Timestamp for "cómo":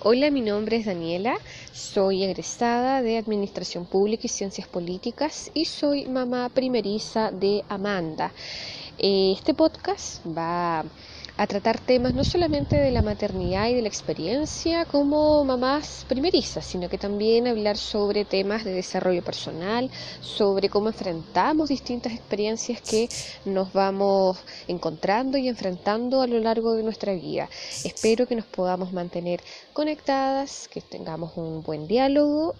20.68-20.88